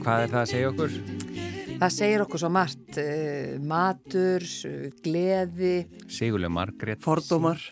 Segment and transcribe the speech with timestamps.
[0.00, 0.94] hvað er það að segja okkur?
[1.80, 4.44] Það segir okkur svo margt, uh, matur,
[5.04, 5.74] gleði.
[6.12, 7.00] Sigurlega Margrét.
[7.04, 7.62] Fordómar.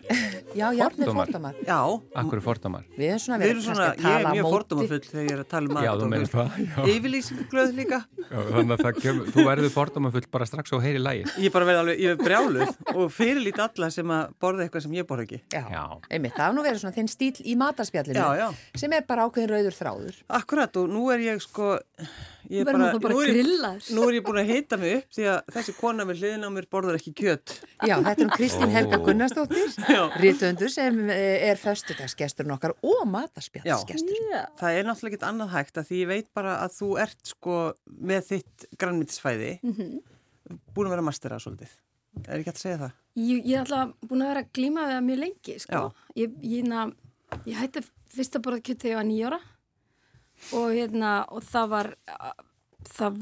[0.55, 1.55] Já, jafnir fordómar.
[1.67, 1.79] Já.
[2.17, 2.85] Akkur fordómar.
[2.97, 5.69] Við erum svona, við erum svona, ég er mjög fordómafull þegar ég er að tala
[5.69, 5.85] um mat.
[5.85, 6.87] Já, þú meina það.
[6.93, 7.99] Yfirlýsingu glöð líka.
[8.23, 11.27] Já, þannig að kem, þú verður fordómafull bara strax og heyri lægi.
[11.45, 14.97] Ég bara verði alveg, ég er brjáluð og fyrirlít alla sem að borða eitthvað sem
[14.97, 15.41] ég borða ekki.
[15.53, 15.83] Já, já.
[16.09, 18.79] einmitt, það er nú verið svona þinn stíl í matarspjallinu já, já.
[18.81, 20.19] sem er bara ákveðin rauður þráður.
[20.39, 21.75] Akkurat og nú er ég sko
[22.47, 23.47] Ég bara, bara nú, er ég,
[23.93, 26.49] nú er ég búin að heita mig upp því að þessi kona með hliðin á
[26.55, 29.75] mér borðar ekki kjött Já, þetta er um Kristín Helga Gunnarsdóttir
[30.23, 34.23] rítuöndur sem eh, er föstudagsgesturinn okkar og matarspjallsgestur
[34.61, 37.59] Það er náttúrulega ekkit annað hægt að því ég veit bara að þú ert sko
[37.99, 40.57] með þitt grannmyndisfæði mm -hmm.
[40.73, 41.75] búin að vera mastera svolítið.
[42.25, 42.97] Er ekki að segja það?
[43.19, 45.85] Ég, ég er alltaf búin að vera að glíma við það mjög lengi sko.
[46.15, 46.93] ég, ég,
[47.45, 49.39] ég hætti fyrst að borða kjött þegar ég var nýjóra
[50.55, 51.91] og hérna og það var
[52.89, 53.19] það,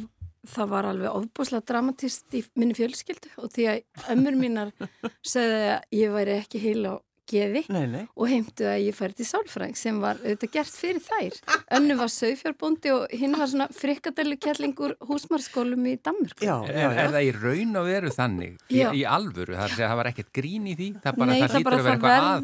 [0.53, 3.33] það var alveg ofbúslega dramatist í minni fjölskyldu.
[3.43, 4.73] Og því að ömmur mínar
[5.33, 6.93] segði að ég væri ekki heil á
[7.27, 8.03] geði nei, nei.
[8.15, 11.37] og heimtu að ég færi til sálfræng sem var auðvitað gert fyrir þær.
[11.77, 16.97] Önnu var sögfjárbóndi og hinn var svona frikadælu kellingur húsmarskólum í Danmark já, já, er,
[17.03, 20.67] er það í raun og veru þannig í, í alvöru, það, það var ekkert grín
[20.71, 21.89] í því það, bara, Nei, það, það bara það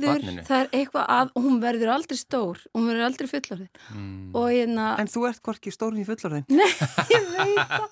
[0.03, 3.71] verður það er eitthvað að hún verður aldrei stór hún verður aldrei fullorðin.
[3.93, 4.33] Mm.
[4.53, 6.45] hérna, en þú ert hvorki stórn í fullorðin.
[6.51, 6.71] Nei,
[7.13, 7.87] ég veit það.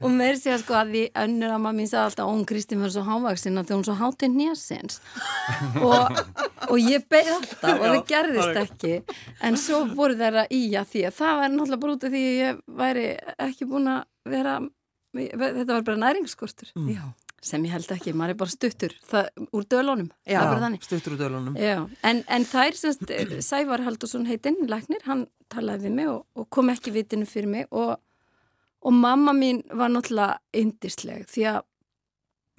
[0.00, 2.26] Og mér sé að sko að því önnur að maður mín sagði alltaf
[6.70, 8.94] og ég beði alltaf og það gerðist ekki.
[9.44, 12.24] En svo voru þeirra í að því að það var náttúrulega bara út af því
[12.24, 13.06] að ég væri
[13.48, 14.58] ekki búin að vera
[15.16, 17.12] þetta var bara næringsskortur mm.
[17.46, 20.08] sem ég held ekki, maður er bara stuttur það, úr dölunum.
[20.26, 20.40] Já,
[20.82, 21.56] stuttur úr dölunum.
[22.02, 23.12] En, en er semst
[23.46, 27.68] Sævar Haldursson heitinn, læknir, hann talaði við mig og, og kom ekki vitinu fyrir mig.
[27.70, 27.94] Og,
[28.82, 31.62] og mamma mín var náttúrulega indisleg því að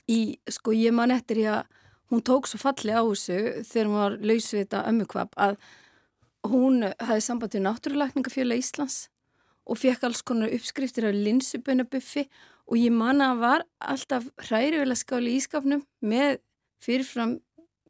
[0.07, 0.19] í,
[0.55, 1.76] sko ég man eftir ég að
[2.11, 3.37] hún tók svo falli á þessu
[3.67, 5.57] þegar hún var laus við þetta ömmukvap að
[6.47, 9.07] hún hafi samband við Náttúrulækningafjöla Íslands
[9.67, 12.27] og fekk alls konar uppskriftir af linsubunabuffi
[12.67, 16.39] og ég manna að var alltaf hrærivel að skáli í ískapnum með
[16.83, 17.37] fyrirfram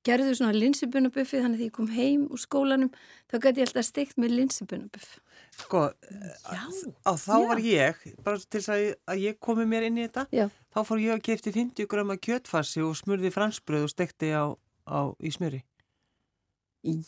[0.08, 2.92] gerðu svona linsubunabuffi þannig að því ég kom heim úr skólanum
[3.30, 5.22] þá gæti ég alltaf steikt með linsubunabuffi
[5.58, 7.48] Sko, á þá Já.
[7.50, 10.46] var ég, bara til þess að, að ég komi mér inn í þetta, Já.
[10.74, 14.54] þá fór ég að kefti 50 gröma kjötfarsi og smurði fransbröð og stekti á,
[14.86, 15.64] á, í smjöri.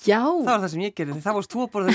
[0.04, 0.24] Já.
[0.26, 1.94] Það var það sem ég gerði, það varst þú að borða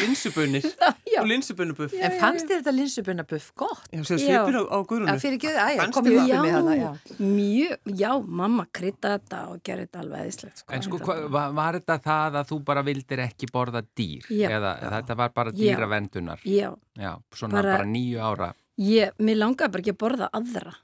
[1.22, 1.94] linsubunir og linsubunnabuff.
[1.98, 3.86] En fannst þér þetta linsubunnabuff gott?
[3.92, 5.08] Já, svo svipir á, á gurunu.
[5.12, 6.74] Já, fyrir ekki, aðja, kom ég upp með hana.
[6.78, 8.10] Já, mjög, já,
[8.42, 10.62] mamma krytta þetta og gerði þetta alveg eðislegt.
[10.62, 10.74] Sko.
[10.76, 14.28] En sko, hva, var, þetta það að þú bara vildir ekki borða dýr?
[14.28, 14.48] Já.
[14.58, 14.90] Eða já.
[14.98, 16.46] þetta var bara dýravendunar?
[16.48, 16.70] Já.
[16.98, 18.52] Já, svona bara, bara nýju ára?
[18.82, 20.78] Ég, mér langaði bara ekki að borða aðra.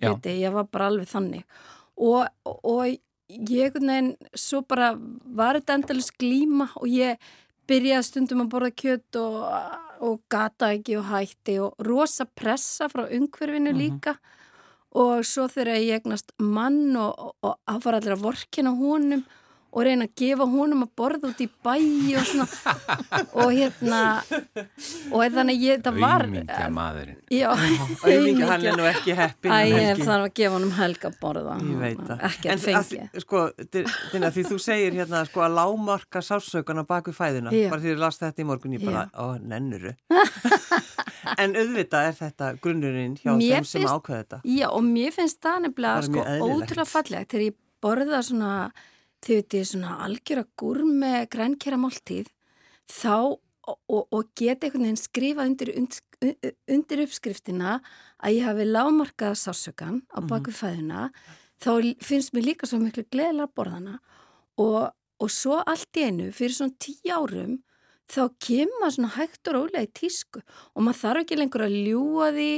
[0.00, 0.10] Já.
[0.10, 1.44] Viti, ég var bara alveg þannig.
[1.94, 2.86] Og, og
[3.28, 7.20] ég, nein, svo bara var þetta endalins glíma og ég
[7.68, 9.36] byrjaði stundum að borða kjött og,
[10.04, 13.82] og gata ekki og hætti og rosa pressa frá umhverfinu mm -hmm.
[13.82, 14.16] líka
[14.94, 19.24] og svo þegar ég egnast mann og það var allir að vorkina honum
[19.74, 22.46] og reyna að gefa honum að borða út í bæi og svona.
[23.42, 24.00] Og hérna
[25.10, 27.16] og þannig ég, það var Auðmingja maðurinn.
[27.34, 31.18] Já, auðmingja, hann er nú ekki heppin Æ, ég þarf að gefa honum helga að
[31.22, 31.56] borða.
[31.58, 32.22] Ég veit það.
[32.30, 33.42] Ekki að fengi Sko,
[33.74, 37.66] þinn að því þú segir hérna sko að lámarka sásökana bak við fæðina Já.
[37.72, 39.94] bara því að ég las þetta í morgun, ég bara, ó, nennuru
[41.40, 44.40] En auðvitað er þetta grunnurinn hjá mér þeim sem ákveða þetta.
[44.54, 48.50] Já, og mér finnst það nefnilega sko ótrúlega fallegt þegar ég borða svona
[49.24, 52.30] þið veitir svona algjör að gúr með grænkjara máltíð
[52.90, 53.16] þá
[53.64, 57.78] og, og, geta einhvern veginn skrifa undir, undir, undir uppskriftina
[58.20, 60.28] að ég hafi lámarkað sásökan á mhm.
[60.30, 61.08] baku fæðuna
[61.62, 61.70] þá
[62.04, 63.98] finnst mér líka svo miklu gleðilega borðana
[64.60, 67.60] og, og svo allt í einu fyrir svona tíu árum
[68.10, 71.78] þá kemur maður svona hægt og rólega í tísku og maður þarf ekki lengur að
[71.86, 72.50] ljúa því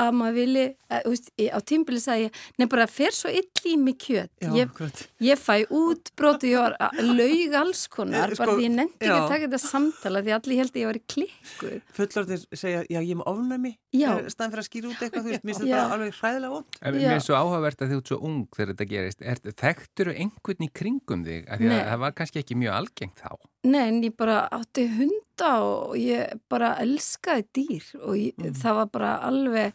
[0.00, 3.76] að maður vilji, að, veist, á tímbili sagði ég, nefn bara fer svo ill í
[3.80, 4.82] mig kjöt, Já, ég,
[5.24, 8.74] ég fæ út broti ég var að laug alls konar, Eh, sko, bara því ég
[8.74, 12.44] nefndi ekki að taka þetta samtala því allir held að ég var í klikku Fullorðir
[12.54, 15.54] segja, já ég er með ofnæmi staðan fyrir að skýra út eitthvað, þú veist, mér
[15.54, 17.08] finnst þetta alveg hræðilega Já.
[17.08, 19.22] mér er svo áhugavert að þið ert svo ung þegar þetta gerist.
[19.22, 21.46] Er, þekktur einhvern í kringum þig?
[21.48, 21.78] Af Því Nei.
[21.78, 23.30] að það var kannski ekki mjög algengt þá.
[23.64, 24.84] Nei, en ég bara átti
[25.34, 28.54] hunda og ég bara elskaði dýr og ég, Mm.
[28.54, 29.72] það var bara alveg,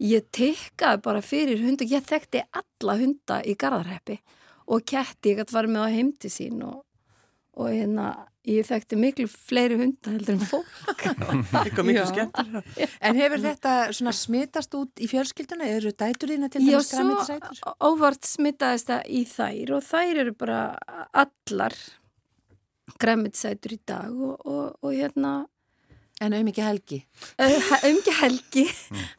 [0.00, 4.18] ég tekkaði bara fyrir hunda, ég þekkti alla hunda í garðarheppi
[4.68, 6.84] og ketti, ég gæti farið með á heimti sín og,
[7.56, 10.66] og hérna, ég þekkti miklu fleiri hunda heldur en fólk.
[11.62, 12.06] eitthvað miklu Já.
[12.10, 12.62] skemmtur
[13.00, 15.68] En hefur þetta svona smitast út í fjölskylduna?
[15.76, 17.54] Eru dætur þína til Já, dæmis græmitisætur?
[17.60, 20.60] svo óvart smitaðist það í þær og þær eru bara
[21.12, 21.72] allar
[23.02, 25.40] græmitsætur í dag og, og, og hérna
[26.22, 26.96] En auðvitað helgi?
[27.88, 28.62] umge helgi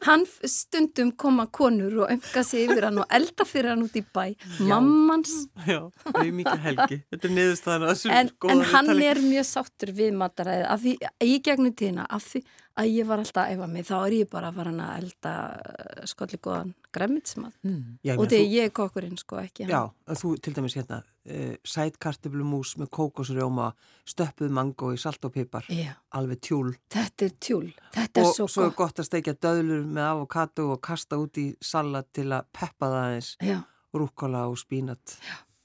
[0.06, 3.98] hann f- stundum koma konur og umga sig yfir hann og elda fyrir hann út
[3.98, 4.22] í bæ
[4.64, 5.34] mammans
[5.68, 9.08] Já, það er mikið helgi Þetta er niðurstaðan að þessu en, góða en hann viðtali.
[9.10, 10.94] er mjög sáttur við mataræði af því
[11.28, 12.44] í gegnum tíðina af því
[12.80, 14.94] að ég var alltaf að efa mig þá er ég bara að fara hann að
[15.02, 17.98] elda uh, skolli góðan græmitsmat Mm.
[18.06, 19.74] Já, og þegar þú- ég er kokkurinn sko ekki hann.
[19.76, 23.70] Já, að þú til dæmis hérna uh, sætkartöflumús með kókosrjóma
[24.08, 25.66] stöppuð mango í salt og pipar.
[25.72, 26.74] Já, alveg tjúl.
[26.92, 27.70] Þetta er tjúl.
[27.94, 28.80] Þetta er og svo, svo er gott.
[28.82, 33.00] gott að steikja döðlur með avokado og kasta út í salat til að peppa það
[33.00, 33.34] aðeins.
[33.42, 33.58] Já,
[33.94, 35.18] rúkkola og spínat.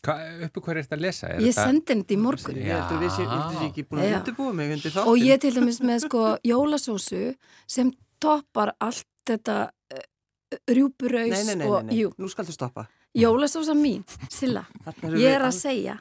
[0.05, 0.15] Hva,
[0.45, 1.29] uppi hver er þetta að lesa?
[1.33, 1.63] Er ég þetta...
[1.67, 2.59] sendi henni þetta í morgun.
[2.59, 4.19] Ég heldur við sé, ég heldur sé ekki búin að Já.
[4.19, 7.23] undirbúa mig undir þáttin og ég til dæmis með sko jólasósu
[7.67, 7.91] sem
[8.23, 10.05] toppar allt þetta uh,
[10.71, 11.99] rjúpuraus Nei, nei, nei, og nei, nei.
[11.99, 14.65] jú, nú skaldu stoppa jólasósa mín, Silla
[15.03, 15.99] ég er að segja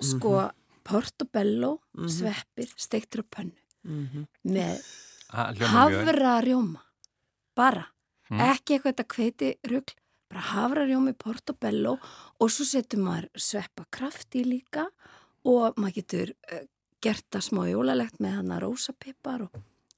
[0.00, 0.50] sko
[0.84, 2.08] portobello Mhm.
[2.08, 4.26] sveppir, steiktur á pönnu Mhm.
[4.46, 4.82] með
[5.30, 6.06] Ha, hljómar mjög vel.
[6.06, 6.80] havrarjóma
[7.56, 7.86] bara,
[8.30, 8.38] Mm.
[8.40, 9.94] ekki eitthvað þetta kveiti rugl,
[10.30, 11.98] bara havrarjómi portobello
[12.40, 14.86] og svo setur maður sveppakraft í líka
[15.44, 16.60] og maður getur uh,
[17.02, 19.50] gert það smá jólalegt með hann að rósapipar og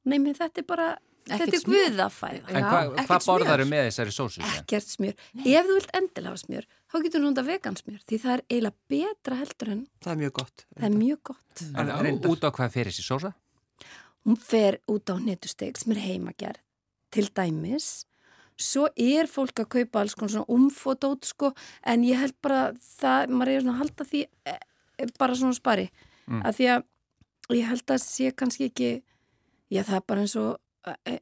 [0.06, 3.26] neymi þetta er bara Ekkert þetta er guðafæða En Já, hva, hvað smjör.
[3.30, 4.40] borðaru með þessari sósu?
[4.58, 8.32] ekkert smjör, ef þú vilt endilega hafa smjör þá getur þú nota vegansmjör því það
[8.34, 12.30] er eiginlega betra heldur en það er mjög gott það er mjög gott En Reyndar.
[12.34, 13.32] út á hvað fer þessi sósa?
[14.26, 16.60] hún fer út á netusteg sem er heimagerð
[17.14, 17.88] til dæmis
[18.62, 21.52] svo er fólk að kaupa alls konar svona umfótót sko
[21.86, 24.54] en ég held bara það, maður er svona að halda því e,
[24.98, 25.88] e, bara svona spari
[26.22, 26.38] Mm.
[26.46, 28.90] að því að ég held að sé kannski ekki
[29.74, 30.52] já það er bara eins og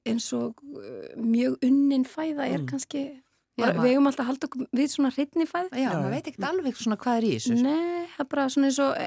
[0.06, 2.66] eins og uh, mjög unnin fæða er Mm.
[2.66, 3.10] kannski
[3.58, 6.46] bara, við eigum alltaf halda okkur við svona hreitni fæða Já, Já, maður veit ekkert
[6.50, 7.56] alveg svona hvað er í þessu.
[7.60, 9.02] Nei, það er bara svona eins og,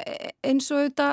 [0.50, 1.08] eins og þetta,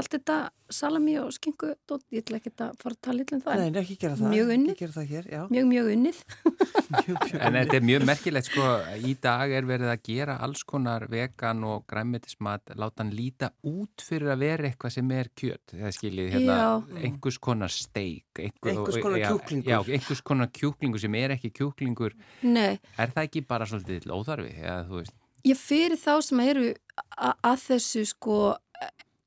[0.00, 0.36] allt þetta
[0.74, 1.74] salami og skingu,
[2.14, 4.30] ég ætla ekki að fara að tala illa um það, Nei, nei, ekki gera það
[4.32, 4.70] Mjög unnið.
[4.72, 6.20] Ekki gera það hér, já mjög, mjög unnið.
[6.94, 8.68] mjög, mjög En þetta er mjög merkilegt sko,
[9.10, 14.04] í dag er verið að gera alls konar vegan og græmmetismat, láta hann líta út
[14.08, 16.58] fyrir að vera eitthvað sem er kjöt, það skiljið hérna,
[17.04, 18.26] einhvers konar steik.
[18.40, 19.28] Einhver, Einhvers konar já,
[21.54, 22.16] kjúklingur.
[22.80, 24.52] Já, er það ekki bara svolítið óþarfi?
[24.64, 25.04] Eða,
[25.44, 26.66] ég fyrir þá sem eru
[27.04, 28.36] að þessu sko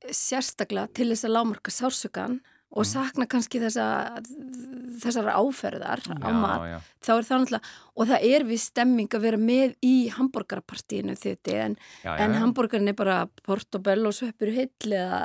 [0.08, 3.84] sérstaklega til þess að lámarka sársökan og sakna kannski þessa,
[5.00, 6.78] þessara áferðar á mat, já, já.
[7.00, 11.54] þá er það náttúrulega, og það er við stemming að vera með í hambúrgarapartíinu þetta,
[11.64, 12.40] en, já, já, en já.
[12.42, 15.22] hambúrgarin er bara portobello sveppur heill eða,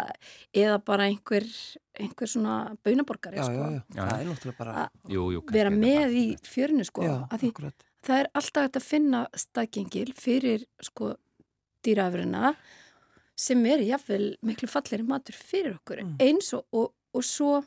[0.63, 1.47] eða bara einhver,
[1.99, 3.59] einhver svona baunaborgari Já, sko.
[3.59, 4.03] já, já, Já.
[4.07, 7.89] það er náttúrulega bara kannski vera er með í fjörinu sko, Já, að því akkurat
[8.03, 11.13] það er alltaf hægt að finna staðgengil fyrir sko
[11.85, 12.55] dýraafurina
[13.35, 16.15] sem er jáfnvel miklu falleri matur fyrir okkur Mm.
[16.21, 17.63] eins og, og, og svo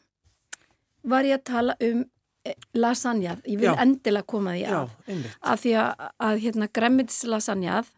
[1.06, 2.04] var ég að tala um
[2.46, 3.76] eh, lasagnað, ég vil Já.
[3.82, 7.88] endilega koma því Já, að, einmitt að því að, að hérna gremmits lasagnað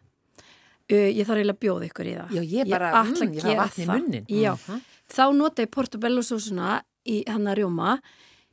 [0.91, 3.35] uh, ég þarf eiginlega að bjóða ykkur í það Já, ég bara, ætla mm, að
[3.35, 3.93] ég fæ gera vatn í það.
[3.99, 4.25] munnin.
[4.29, 4.81] Já, Mhm.
[5.09, 7.99] þá nota ég portobello sósuna í hann að rjóma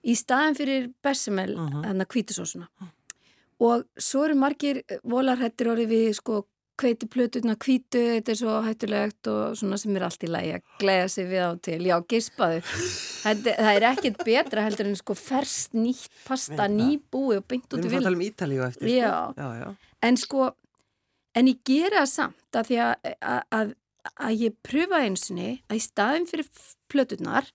[0.07, 1.85] í staðin fyrir besamel Mhm.
[1.85, 2.69] hann að hvítusósuna
[3.63, 6.43] og svo eru margir volarhættir orðið við sko
[6.77, 10.67] hveiti plötuna hvítu, þetta er svo hættulegt og svona sem er allt í lagi að
[10.83, 12.61] glega sig við á til, já, gispaðu
[13.47, 17.89] það er ekkit betra heldur en sko ferskt nýtt pasta, nýbúi og beint Við út
[17.89, 19.11] í erum að vil tala um Ítalíu eftir Já.
[19.33, 19.41] sko?
[19.41, 19.93] já, já.
[20.11, 20.49] en sko,
[21.41, 23.75] en ég gera það samt að því að, að,
[24.13, 26.51] að, ég pröfa einsinni að í staðin fyrir
[26.93, 27.53] plötunar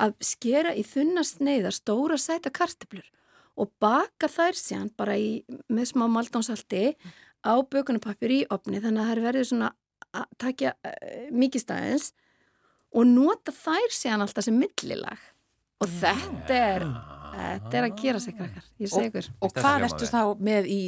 [0.00, 3.10] að skera í þunna sneiðar stóra sæta karteblur
[3.60, 6.94] og baka þær síðan bara í, með smá maldánsalti
[7.44, 9.70] á bökunapappir í opni þannig að það er verið svona
[10.10, 12.10] að takja uh, mikið staðins
[12.90, 15.28] og nota þær síðan alltaf sem millilag
[15.80, 16.86] og þetta er
[17.30, 19.28] Þetta er að gera sig krakkar, ég segi ykkur.
[19.44, 20.80] Og hvað ertu þá með í...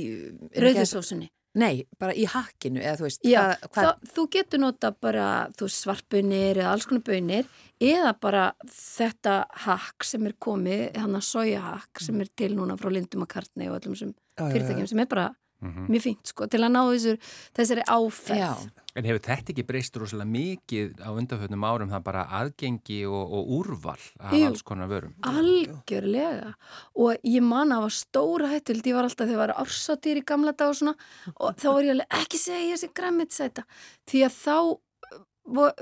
[0.62, 1.28] Rauðisósunni.
[1.58, 3.26] Nei, bara í hakkinu, eða þú veist.
[3.28, 3.88] Já, hvað, hvað...
[3.88, 5.26] Það, þú getur nota bara
[5.60, 7.50] svartbönir eða alls konar bönir
[7.82, 12.78] eða bara þetta hakk sem er komið, hann að soja hakk sem er til núna
[12.80, 15.28] frá Lindum og Kartni og öllum sem fyrirtækjum sem er bara
[15.62, 15.88] mm -hmm.
[15.88, 17.18] mjög fínt sko til að ná þessur,
[17.56, 18.38] þessari áferð.
[18.38, 18.70] Já.
[18.92, 23.52] En hefur þetta ekki breyst rosalega mikið á undanfjöldnum árum það bara aðgengi og, og
[23.58, 25.14] úrval af Jú, alls konar vörum?
[25.22, 26.52] Algjörlega
[26.94, 30.20] og ég man að það var stóra hættild, ég var alltaf þegar það var ársátýr
[30.20, 30.94] í gamla dag og svona
[31.36, 33.64] og þá var ég alveg ekki segja ég sé græmit sæta
[34.04, 34.58] því að þá,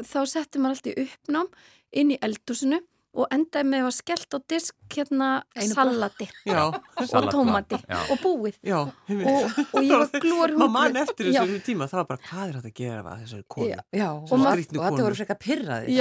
[0.06, 1.50] þá settum maður alltaf í uppnám
[1.90, 2.78] inn í eldúsinu
[3.10, 6.60] og endaði með að skellt á disk hérna Einu salati já.
[6.70, 7.98] og tómati já.
[8.12, 8.58] og búið.
[8.66, 12.44] Já, og, og ég var glór maður mann eftir þessu tíma það var bara hvað
[12.44, 13.82] er þetta að gera að þessari konu?
[14.10, 15.98] Og, og þetta voru frekka pyrraði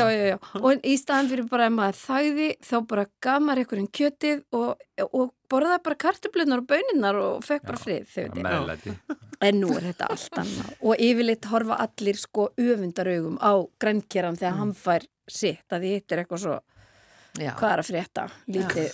[0.61, 4.87] og í staðan fyrir bara að maður þæði þá bara gaf maður einhverjum kjötið og,
[5.09, 8.17] og borðaði bara kartublunar og böninnar og fekk bara frið
[9.39, 10.73] en nú er þetta allt annað.
[10.83, 14.59] Og yfirleitt horfa allir sko öfundarögum á grænkjaran þegar mm.
[14.59, 16.57] hann fær sitt að því þetta er eitthvað svo
[17.37, 17.51] Já.
[17.59, 18.25] hvað er að frétta?
[18.49, 18.87] Lítið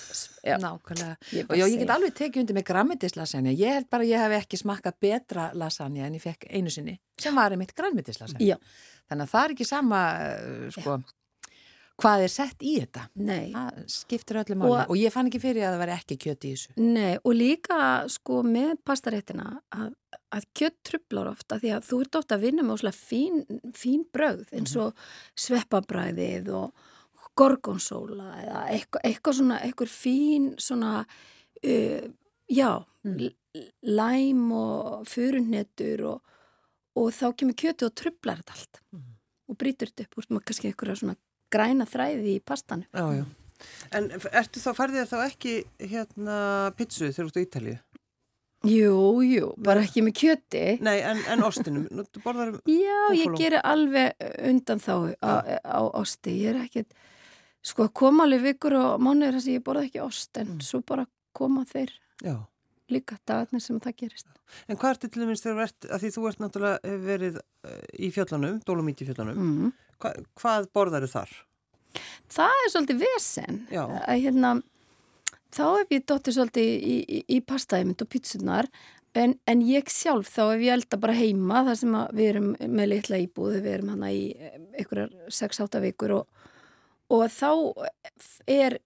[0.43, 0.55] já.
[0.61, 1.15] nákvæmlega.
[1.31, 4.23] Ég og já, ég get alveg tekið undir með grammetislasagna ég held bara að ég
[4.25, 8.57] hef ekki smakað betra lasagna en ég fekk einu sinni sem var einmitt grammetislasagna
[9.07, 10.97] þannig að það er ekki sama uh, sko,
[12.01, 13.05] hvað er sett í þetta.
[13.23, 13.51] Nei.
[13.53, 14.71] það skiptir öllu máli.
[14.73, 16.75] Og, og ég fann ekki fyrir að það veri ekki kjött í þessu.
[16.81, 17.77] Nei, og líka
[18.11, 19.93] sko með pastaréttina að,
[20.35, 23.45] að kjött trublar ofta því að þú ert ofta að vinna með fín,
[23.77, 24.83] fín bröð eins mhm.
[24.83, 26.91] og sveppabræðið og
[27.37, 32.05] gorgonsóla eða eitthvað, eitthvað svona, eitthvað fín svona, uh,
[32.51, 32.69] já,
[33.03, 33.25] mm.
[33.91, 36.35] læm og fyrunnetur og,
[36.95, 39.07] og þá kemur kjötu og trublar þetta allt mm.
[39.51, 41.17] og brítur þetta upp úr kannski eitthvað svona
[41.53, 42.87] græna þræði í pastanu.
[42.91, 43.25] Já, já.
[43.95, 46.37] En ertu þá, færði þér þá ekki hérna
[46.75, 47.77] pizzu þegar þú ert á Ítalið?
[48.65, 50.63] Jú, jú, bara ekki með kjöti.
[50.83, 54.15] Nei, en, en ostinum, þú borðar um Já, ég gerir alveg
[54.49, 56.95] undan þá á, á osti, ég er ekkert
[57.65, 60.65] Sko koma alveg vikur og mánuður þess að ég borða ekki ost en mm.
[60.65, 62.35] svo bara koma þeir Já.
[62.93, 64.29] líka dagarnir sem það gerist.
[64.69, 69.07] En hvað er til dæmis þegar því þú ert náttúrulega verið eh, í fjallanum, Dolomíti
[69.07, 69.73] fjallanum, mm.
[70.03, 71.35] Hva, hvað borðar þau þar?
[72.35, 73.61] Það er svolítið vesen.
[73.71, 74.51] Að hérna,
[75.55, 78.69] þá hef ég dóttið svolítið í, í, í pastaðimind og pítsunar
[79.15, 82.91] en, en ég sjálf þá hef ég elda bara heima þar sem við erum með
[82.91, 84.25] litla íbúð, við erum hana í
[84.75, 86.51] einhverjar 6-8 vikur og
[87.13, 87.49] og þá
[88.49, 88.77] er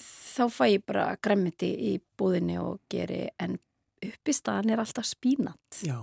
[0.00, 3.56] þá fæ ég bara gremmiti í búðinni og geri en
[4.04, 5.98] upp í staðan er alltaf spínat Já.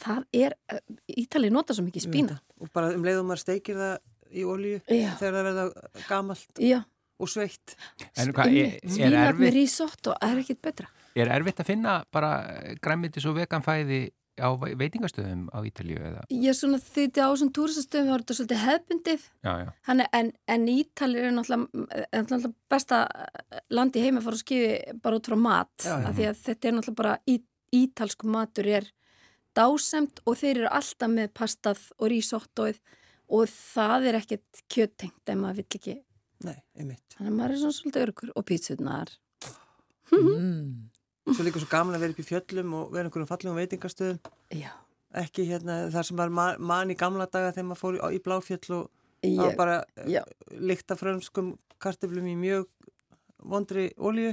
[0.00, 0.56] það er
[1.18, 5.12] Ítalið nota svo mikið spínat og bara um leiðum maður steikir það í olju Já.
[5.20, 5.66] þegar það verða
[6.08, 6.80] gamalt Já.
[7.18, 7.76] og sveitt
[8.18, 12.30] spínat með risotto er ekkit betra Er erfitt að finna bara
[12.84, 14.04] græmiti svo veganfæði
[14.38, 16.24] á veitingastöðum á Ítalju eða?
[16.32, 19.26] Er svona því á þessum túristastöðum var þetta svolítið hefbundið
[20.18, 23.02] en, en Ítalju er náttúrulega besta
[23.74, 26.10] landi heima fara að skifi bara út frá mat já, já.
[26.18, 27.38] því að þetta er náttúrulega bara í,
[27.78, 28.90] ítalsku matur er
[29.58, 32.82] dásemt og þeir eru alltaf með pastað og risottoið
[33.28, 35.96] og það er ekkert kjöttengt ef maður vill ekki
[36.46, 39.10] Nei, einmitt Þannig að maður er svona svolítið örgur og pítsunar
[40.14, 40.68] mm.
[41.28, 44.20] Svo líka svo gaman að vera upp í fjöllum og vera einhverjum fallegum veitingastöðum.
[44.56, 44.70] Já.
[45.18, 48.22] Ekki hérna þar sem var man, man í gamla daga þegar maður fór í, í
[48.24, 48.88] bláfjöll og
[49.24, 49.76] það var bara
[50.08, 50.22] já.
[50.60, 52.66] líkta frömskum karteflum í mjög
[53.38, 54.32] vondri ólíu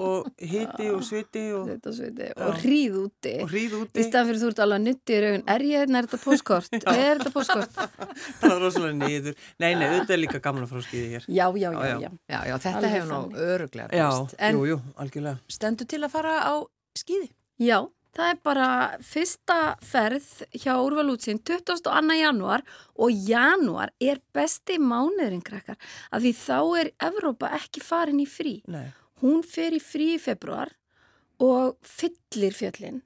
[0.00, 2.00] og hiti og sviti og, og,
[2.46, 3.34] og hríð úti.
[3.44, 4.00] Og hríð úti.
[4.00, 5.44] Í staðan fyrir þú ert alveg nutti í raun.
[5.54, 6.78] Er ég hérna, er þetta postkort?
[6.94, 7.78] er þetta postkort?
[8.40, 11.28] það var rosalega nýður nei, nei, þetta er líka á skýði hér.
[11.28, 12.58] Já, já, já, já, já, já.
[12.66, 15.40] Þetta hefur nú öruglega en jú, jú, algjörlega.
[15.50, 16.54] Stendur til að fara á
[16.98, 17.32] skýði?
[17.60, 17.80] já
[18.10, 18.68] Það er bara
[19.06, 22.16] fyrsta ferð hjá Úrvalútsin 22.
[22.18, 22.64] januar
[22.98, 25.78] og januar er besti mánuðurinn krakkar
[26.10, 28.56] af því þá er Evrópa ekki farin í frí.
[28.66, 28.88] Nei.
[29.20, 30.72] Hún fer í frí í februar
[31.40, 33.00] og fyllir fjöllin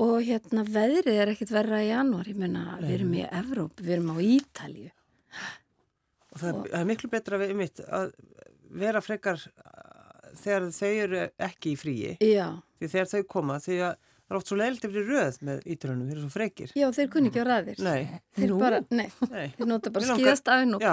[0.00, 2.28] og hérna veðrið er ekkert verra í januar.
[2.30, 4.90] Ég menna við erum í Evrópa, við erum á Ítalju.
[6.30, 6.68] Og það og...
[6.78, 8.14] er miklu betra við mitt að
[8.80, 9.42] vera frekar
[10.40, 12.14] þegar þau eru ekki í fríi.
[12.24, 12.46] Já.
[12.78, 13.98] Því þegar þau koma því að
[14.30, 16.72] Það er oft svo leilt eftir röð með ítrunum, þeir eru svo frekir.
[16.78, 17.80] Já, þeir kunni ekki á ræðir.
[17.82, 18.20] Nei.
[18.38, 19.08] Þeir, bara, nei.
[19.26, 19.48] nei.
[19.56, 20.84] þeir nota bara skíðastafinn og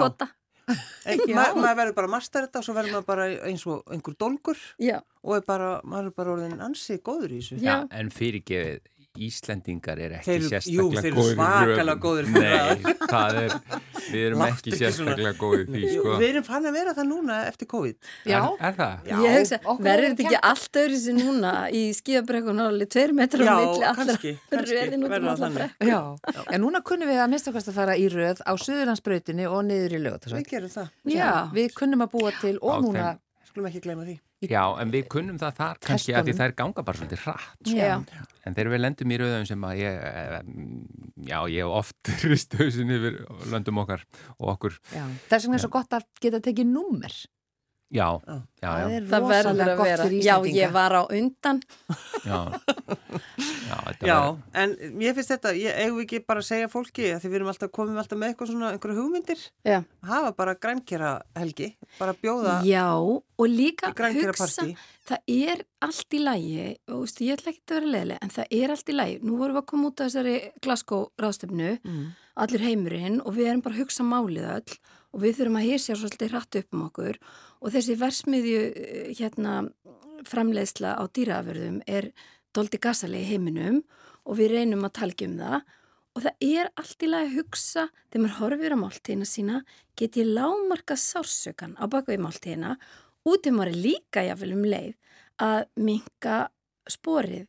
[0.68, 1.34] kvota.
[1.38, 4.16] Maður ma verður bara að masta þetta og svo verður maður bara eins og einhver
[4.20, 4.98] dolgur Já.
[5.24, 7.60] og er bara, maður er bara orðin ansið góður í þessu.
[7.64, 8.82] Já, en fyrirgefið,
[9.26, 13.54] Íslendingar er ekki þeir, sérstaklega góðir Jú, þeir eru svakalega góðir Nei, það er,
[14.08, 16.12] við erum Látt ekki sérstaklega góðir því sko.
[16.22, 17.98] Við erum fann að vera það núna eftir COVID.
[18.28, 19.08] Já, er, er það?
[19.10, 23.56] Já, hugsa, verður þetta ekki allt öðru sem núna í skíabrekun áli tveir metrar á
[23.58, 24.18] milli allra
[24.68, 26.00] röðin út um brekku Já,
[26.46, 29.98] en núna kunnum við að mista okkar að fara í röð á Suðurlandsbrautinu og niður
[29.98, 30.94] í lög Við gerum það.
[31.08, 33.12] Já, við kunnum að búa til og núna
[33.48, 36.82] Skulum ekki gleyma því Já, en við kunnum það þar kannski að því þær ganga
[36.86, 37.56] bara svolítið hratt.
[37.66, 38.26] Sko.
[38.46, 39.96] En þegar við lendum í rauðum sem að ég,
[41.26, 43.18] já, ég oft ristöðsinn yfir
[43.50, 44.04] löndum okkar
[44.36, 44.78] og okkur.
[44.94, 45.02] Já.
[45.26, 47.18] Það er er svo gott að geta tekið númer.
[47.88, 48.20] Já,
[48.60, 49.00] já, já.
[49.08, 50.24] Það það gott fyrir Íslandinga.
[50.28, 51.60] Já, ég var á undan.
[52.28, 52.40] Já,
[53.68, 54.42] já, já var...
[54.52, 57.50] en ég finnst þetta, ég eigum ekki bara að segja fólki að því við erum
[57.54, 59.46] alltaf, komum alltaf með eitthvað svona, einhverju hugmyndir.
[59.64, 59.78] Já.
[60.10, 64.68] Hafa bara grænkjara helgi, bara bjóða Já, og líka hugsa,
[65.08, 68.54] það er allt í lægi, og veist, ég ætla ekki að vera leðileg, en það
[68.60, 69.18] er allt í lægi.
[69.24, 72.06] Nú vorum við að koma út af þessari Glasgow ráðstöfnu, mm.
[72.44, 74.78] allir heimurinn, og við erum bara að hugsa málið öll
[75.18, 77.16] og við þurfum að hýrsja svolítið hratt upp um okkur.
[77.58, 79.54] Og þessi versmiðju eh, hérna,
[80.28, 82.12] framleiðsla á dýraaförðum er
[82.54, 83.82] doldi gasali í heiminum
[84.22, 85.74] og við reynum að talja um það.
[86.14, 89.58] Og það er allt í lagi að hugsa þegar maður horfir á máltíðina sína
[89.98, 92.76] get ég lámarka sársökan á bakvið máltíðina.
[93.26, 94.94] Út í maður líka jáfnvel um leið
[95.42, 96.38] að minka
[96.90, 97.46] sporið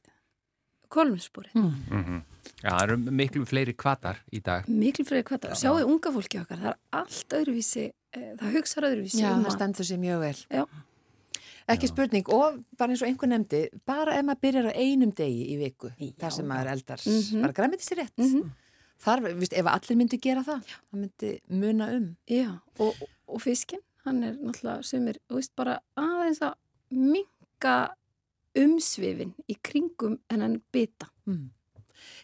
[0.90, 1.56] kolumspórið.
[1.56, 1.72] Mm.
[1.90, 2.22] Mm -hmm.
[2.60, 4.68] Já, það eru miklu fleiri kvatar í dag.
[4.68, 5.56] Miklu fleiri kvatar.
[5.56, 9.22] Sjáu unga fólki okkar, það er allt öðruvísi, eh, það hugsaður öðruvísi.
[9.22, 10.40] Já, um það stendur sér mjög vel.
[10.50, 10.66] Já.
[11.70, 11.92] Ekki Já.
[11.92, 15.58] spurning og bara eins og einhver nefndi, bara ef maður byrjar á einum degi í
[15.58, 16.14] viku, Já.
[16.20, 17.42] þar sem maður eldar, mm -hmm.
[17.42, 18.18] bara græmið þessi rétt.
[18.18, 18.50] Mm -hmm.
[19.00, 22.16] Þar, viðst, ef allir myndi gera það, það myndi muna um.
[22.28, 22.96] Já, og,
[23.28, 26.54] og fiskinn, hann er náttúrulega semir, þú veist, bara aðeins að
[26.90, 27.96] minka
[28.58, 31.10] umsvifin í kringum hennan bita.
[31.30, 31.50] Mm.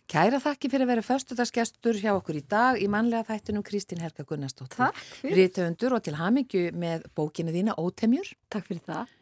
[0.09, 4.25] Kæra þakki fyrir að vera förstudagsgestur hjá okkur í dag í manlega þættunum Kristín Helga
[4.27, 4.77] Gunnarsdóttir.
[4.77, 5.39] Takk fyrir.
[5.39, 8.29] Rítöfundur og til hamingju með bókinu þína Ótemjur.
[8.53, 9.13] Takk fyrir það.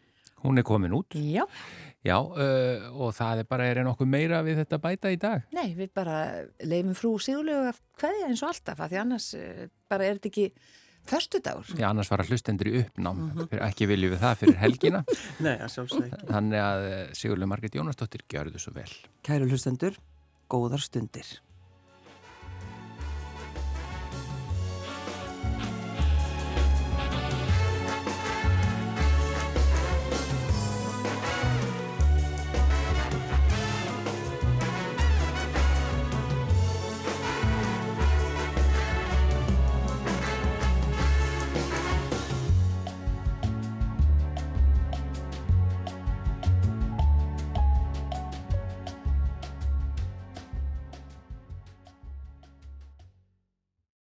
[0.44, 1.16] Hún er komin út.
[1.16, 1.46] Já.
[2.04, 5.46] Já, uh, og það er bara, er nokkuð meira við þetta bæta í dag?
[5.56, 6.18] Nei, við bara
[6.60, 10.32] leifum frú sigurlegu að hvaðja eins og alltaf, að því annars uh, bara er þetta
[10.34, 10.50] ekki
[11.06, 11.68] Förstu dagur?
[11.76, 13.64] Já, annars var að hlustendur í uppnám, mm -hmm.
[13.68, 15.04] ekki viljum við það fyrir helgina.
[15.46, 16.28] Nei, það sjálfsög ekki.
[16.32, 18.92] Þannig að eh, Sigurlega Margrit Jónasdóttir gjör þau svo vel.
[19.24, 19.98] Kæru hlustendur,
[20.48, 21.28] góðar stundir.